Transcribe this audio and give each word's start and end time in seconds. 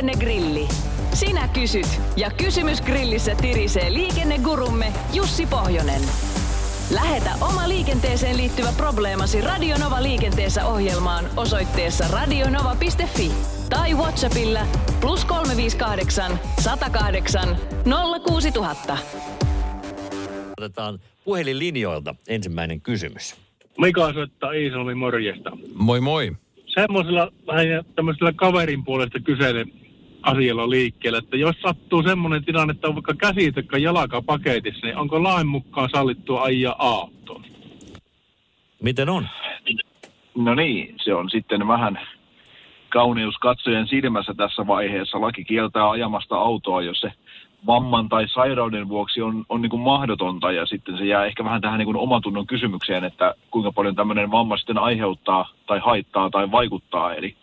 Liikennegrilli. 0.00 0.68
Sinä 1.14 1.48
kysyt 1.48 2.00
ja 2.16 2.30
kysymys 2.30 2.82
grillissä 2.82 3.34
tirisee 3.34 3.92
liikennegurumme 3.92 4.92
Jussi 5.14 5.46
Pohjonen. 5.46 6.00
Lähetä 6.94 7.30
oma 7.40 7.68
liikenteeseen 7.68 8.36
liittyvä 8.36 8.68
probleemasi 8.76 9.40
Radionova 9.40 10.02
liikenteessä 10.02 10.66
ohjelmaan 10.66 11.24
osoitteessa 11.36 12.04
radionova.fi 12.12 13.32
tai 13.70 13.94
Whatsappilla 13.94 14.60
plus 15.00 15.24
358 15.24 16.38
108 16.60 17.56
06000. 18.26 18.98
Otetaan 20.58 20.98
puhelinlinjoilta 21.24 22.14
ensimmäinen 22.28 22.80
kysymys. 22.80 23.36
Mika 23.78 24.12
soittaa 24.12 24.52
Iisalmi 24.52 24.94
morjesta. 24.94 25.50
Moi 25.74 26.00
moi. 26.00 26.32
Semmoisella 26.66 27.32
vähän 27.46 27.66
tämmöisellä 27.96 28.32
kaverin 28.32 28.84
puolesta 28.84 29.20
kyselen 29.20 29.72
asialla 30.22 30.70
liikkeelle, 30.70 31.18
että 31.18 31.36
jos 31.36 31.56
sattuu 31.62 32.02
semmoinen 32.02 32.44
tilanne, 32.44 32.70
että 32.70 32.88
on 32.88 32.94
vaikka 32.94 33.14
käsi 33.14 33.52
tai 33.52 33.82
jalka 33.82 34.22
paketissa, 34.22 34.86
niin 34.86 34.96
onko 34.96 35.22
lain 35.22 35.46
mukaan 35.46 35.88
sallittua 35.90 36.42
ajaa 36.42 36.74
autoon? 36.78 37.44
Miten 38.82 39.08
on? 39.08 39.28
No 40.34 40.54
niin, 40.54 40.94
se 41.04 41.14
on 41.14 41.30
sitten 41.30 41.68
vähän 41.68 42.00
kauneus 42.88 43.34
katsojen 43.38 43.86
silmässä 43.86 44.34
tässä 44.34 44.66
vaiheessa. 44.66 45.20
Laki 45.20 45.44
kieltää 45.44 45.90
ajamasta 45.90 46.36
autoa, 46.36 46.82
jos 46.82 47.00
se 47.00 47.12
vamman 47.66 48.08
tai 48.08 48.28
sairauden 48.28 48.88
vuoksi 48.88 49.22
on, 49.22 49.44
on 49.48 49.62
niin 49.62 49.70
kuin 49.70 49.82
mahdotonta 49.82 50.52
ja 50.52 50.66
sitten 50.66 50.98
se 50.98 51.04
jää 51.04 51.26
ehkä 51.26 51.44
vähän 51.44 51.60
tähän 51.60 51.78
niin 51.78 51.86
kuin 51.86 51.96
omatunnon 51.96 52.46
kysymykseen, 52.46 53.04
että 53.04 53.34
kuinka 53.50 53.72
paljon 53.72 53.94
tämmöinen 53.94 54.30
vamma 54.30 54.56
sitten 54.56 54.78
aiheuttaa 54.78 55.52
tai 55.66 55.78
haittaa 55.78 56.30
tai 56.30 56.50
vaikuttaa. 56.50 57.14
Eli, 57.14 57.36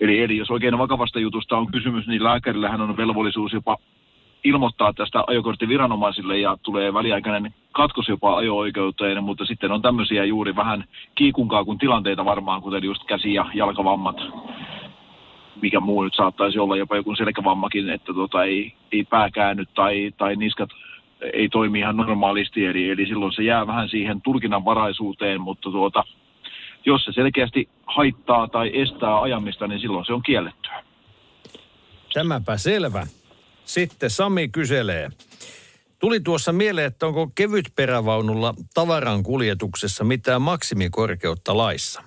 eli, 0.00 0.20
eli 0.20 0.36
jos 0.36 0.50
oikein 0.50 0.78
vakavasta 0.78 1.20
jutusta 1.20 1.56
on 1.56 1.72
kysymys, 1.72 2.06
niin 2.06 2.24
lääkärillähän 2.24 2.80
on 2.80 2.96
velvollisuus 2.96 3.52
jopa 3.52 3.76
ilmoittaa 4.44 4.92
tästä 4.92 5.24
ajokorttiviranomaisille 5.26 6.38
ja 6.38 6.56
tulee 6.62 6.94
väliaikainen 6.94 7.54
katkos 7.72 8.08
jopa 8.08 8.36
ajo-oikeuteen, 8.36 9.24
mutta 9.24 9.44
sitten 9.44 9.72
on 9.72 9.82
tämmöisiä 9.82 10.24
juuri 10.24 10.56
vähän 10.56 10.84
kiikunkaa 11.14 11.64
kuin 11.64 11.78
tilanteita 11.78 12.24
varmaan, 12.24 12.62
kuten 12.62 12.84
just 12.84 13.04
käsi- 13.04 13.34
ja 13.34 13.46
jalkavammat 13.54 14.16
mikä 15.62 15.80
muu 15.80 16.02
nyt 16.02 16.14
saattaisi 16.14 16.58
olla, 16.58 16.76
jopa 16.76 16.96
joku 16.96 17.14
selkävammakin, 17.14 17.90
että 17.90 18.14
tota, 18.14 18.44
ei, 18.44 18.72
ei 18.92 19.04
pää 19.04 19.30
käänny 19.30 19.64
tai, 19.74 20.12
tai 20.16 20.36
niskat 20.36 20.70
ei 21.32 21.48
toimi 21.48 21.78
ihan 21.78 21.96
normaalisti, 21.96 22.66
eli, 22.66 22.90
eli 22.90 23.06
silloin 23.06 23.32
se 23.32 23.42
jää 23.42 23.66
vähän 23.66 23.88
siihen 23.88 24.22
tulkinnanvaraisuuteen, 24.22 25.40
mutta 25.40 25.70
tuota, 25.70 26.04
jos 26.86 27.04
se 27.04 27.12
selkeästi 27.12 27.68
haittaa 27.86 28.48
tai 28.48 28.80
estää 28.80 29.20
ajamista, 29.20 29.66
niin 29.66 29.80
silloin 29.80 30.04
se 30.06 30.12
on 30.12 30.22
kiellettyä. 30.22 30.84
Tämäpä 32.12 32.56
selvä. 32.56 33.06
Sitten 33.64 34.10
Sami 34.10 34.48
kyselee. 34.48 35.08
Tuli 35.98 36.20
tuossa 36.20 36.52
mieleen, 36.52 36.86
että 36.86 37.06
onko 37.06 37.30
kevyt 37.34 37.72
perävaunulla 37.76 38.54
tavaran 38.74 39.22
kuljetuksessa 39.22 40.04
mitään 40.04 40.42
maksimikorkeutta 40.42 41.56
laissa? 41.56 42.02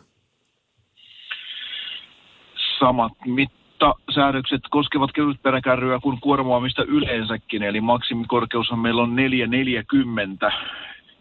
samat 2.83 3.13
mittasäädökset 3.25 4.61
koskevat 4.69 5.11
kevytperäkärryä 5.11 5.99
kuin 5.99 6.21
kuormaamista 6.21 6.83
yleensäkin, 6.83 7.63
eli 7.63 7.81
maksimikorkeushan 7.81 8.79
meillä 8.79 9.01
on 9.01 9.15
440 9.15 10.51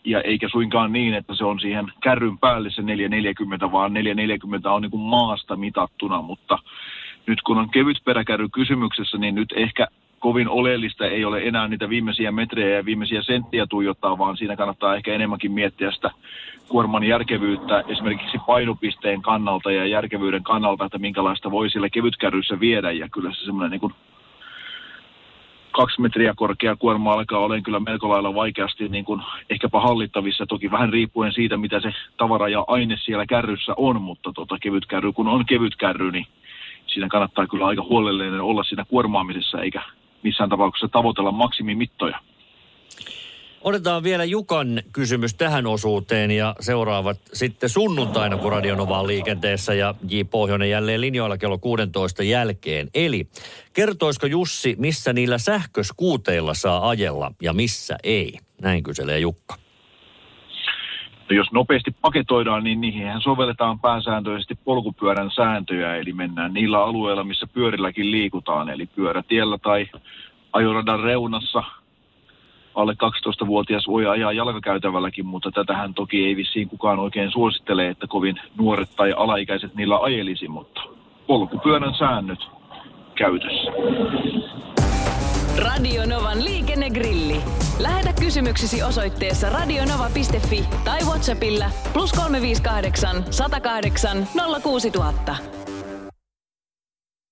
ja 0.05 0.21
eikä 0.21 0.49
suinkaan 0.49 0.93
niin, 0.93 1.15
että 1.15 1.35
se 1.35 1.45
on 1.45 1.61
siihen 1.61 1.93
kärryn 2.01 2.39
päälle 2.39 2.71
se 2.71 2.83
440, 2.83 3.73
vaan 3.73 3.93
440 3.93 4.73
on 4.73 4.83
niin 4.83 4.91
kuin 4.91 5.01
maasta 5.01 5.57
mitattuna, 5.57 6.23
mutta 6.23 6.59
nyt 7.27 7.43
kun 7.43 7.59
on 7.59 7.71
kevyt 7.71 7.99
peräkärry 8.05 8.49
kysymyksessä, 8.49 9.19
niin 9.19 9.35
nyt 9.35 9.53
ehkä 9.57 9.87
kovin 10.19 10.49
oleellista 10.49 11.07
ei 11.07 11.25
ole 11.25 11.43
enää 11.43 11.69
niitä 11.69 11.89
viimeisiä 11.89 12.33
metrejä 12.33 12.77
ja 12.77 12.85
viimeisiä 12.85 13.23
senttiä 13.23 13.67
tuijottaa, 13.67 14.19
vaan 14.19 14.37
siinä 14.37 14.57
kannattaa 14.57 14.97
ehkä 14.97 15.15
enemmänkin 15.15 15.53
miettiä 15.53 15.91
sitä 15.91 16.11
kuorman 16.69 17.05
järkevyyttä 17.05 17.85
esimerkiksi 17.89 18.39
painopisteen 18.47 19.23
kannalta 19.23 19.73
ja 19.73 19.87
järkevyyden 19.87 20.43
kannalta, 20.43 20.85
että 20.85 20.99
minkälaista 20.99 21.51
voi 21.51 21.71
sillä 21.71 21.89
kevytkärryssä 21.89 22.61
viedä. 22.61 22.91
Ja 22.91 23.09
kyllä 23.09 23.35
se 23.35 23.45
semmoinen 23.45 23.81
niin 23.81 23.95
kaksi 25.73 26.01
metriä 26.01 26.33
korkea 26.37 26.77
kuorma 26.77 27.13
alkaa 27.13 27.39
olemaan 27.39 27.63
kyllä 27.63 27.81
melko 27.81 28.09
lailla 28.09 28.35
vaikeasti 28.35 28.89
niin 28.89 29.05
kuin 29.05 29.23
ehkäpä 29.51 29.81
hallittavissa, 29.81 30.47
toki 30.47 30.71
vähän 30.71 30.93
riippuen 30.93 31.33
siitä, 31.33 31.57
mitä 31.57 31.81
se 31.81 31.93
tavara 32.17 32.49
ja 32.49 32.65
aine 32.67 32.97
siellä 33.05 33.27
kärryssä 33.27 33.73
on, 33.77 34.03
mutta 34.03 34.33
tota, 34.35 34.59
kevyt 34.61 34.87
kärry, 34.87 35.13
kun 35.13 35.29
on 35.29 35.47
kevyt 35.47 35.77
kärry, 35.77 36.13
niin 36.13 36.27
siinä 36.87 37.09
kannattaa 37.09 37.47
kyllä 37.47 37.67
aika 37.67 37.83
huolellinen 37.83 38.41
olla 38.41 38.65
siinä 38.65 38.85
kuormaamisessa, 38.85 39.61
eikä 39.61 39.83
missään 40.23 40.51
tapauksessa 40.51 40.89
tavoitella 40.89 41.33
maksimimittoja. 41.33 42.19
Otetaan 43.65 44.03
vielä 44.03 44.25
Jukan 44.25 44.83
kysymys 44.93 45.35
tähän 45.35 45.67
osuuteen 45.67 46.31
ja 46.31 46.55
seuraavat 46.61 47.21
sitten 47.33 47.69
sunnuntaina, 47.69 48.37
kun 48.37 48.53
Radionova 48.53 49.01
on 49.01 49.07
liikenteessä 49.07 49.75
ja 49.75 49.95
J. 50.09 50.21
Pohjonen 50.31 50.71
jälleen 50.71 51.01
linjoilla 51.01 51.39
kello 51.39 51.59
16 51.59 52.23
jälkeen. 52.23 52.89
Eli 52.95 53.27
kertoisiko 53.73 54.27
Jussi, 54.27 54.77
missä 54.79 55.13
niillä 55.13 55.39
sähköskuuteilla 55.39 56.55
saa 56.55 56.89
ajella 56.89 57.33
ja 57.43 57.53
missä 57.53 57.97
ei? 58.03 58.39
Näin 58.63 58.83
kyselee 58.83 59.19
Jukka. 59.19 59.55
No 61.31 61.37
jos 61.37 61.53
nopeasti 61.53 61.91
paketoidaan, 62.01 62.65
niin 62.65 62.81
niihin 62.81 63.21
sovelletaan 63.23 63.81
pääsääntöisesti 63.81 64.55
polkupyörän 64.55 65.31
sääntöjä, 65.31 65.97
eli 65.97 66.13
mennään 66.13 66.55
niillä 66.55 66.85
alueilla, 66.85 67.25
missä 67.25 67.47
pyörilläkin 67.47 68.11
liikutaan, 68.11 68.69
eli 68.69 68.87
pyörätiellä 68.87 69.59
tai 69.59 69.87
ajoradan 70.53 71.01
reunassa– 71.01 71.63
alle 72.75 72.93
12-vuotias 72.93 73.87
voi 73.87 74.07
ajaa 74.07 74.33
jalkakäytävälläkin, 74.33 75.27
mutta 75.27 75.51
tätähän 75.51 75.95
toki 75.95 76.25
ei 76.25 76.37
vissiin 76.37 76.69
kukaan 76.69 76.99
oikein 76.99 77.31
suosittele, 77.31 77.89
että 77.89 78.07
kovin 78.07 78.41
nuoret 78.59 78.91
tai 78.97 79.13
alaikäiset 79.17 79.75
niillä 79.75 79.99
ajelisi, 79.99 80.49
mutta 80.49 80.81
polkupyörän 81.27 81.95
säännöt 81.99 82.39
käytössä. 83.15 83.73
Radionovan 85.59 86.45
liikennegrilli. 86.45 87.37
Lähetä 87.79 88.13
kysymyksesi 88.21 88.83
osoitteessa 88.83 89.51
radionova.fi 89.51 90.65
tai 90.85 90.99
Whatsappilla 91.05 91.65
plus 91.93 92.13
358 92.13 93.25
108 93.31 94.27
06000. 94.63 95.62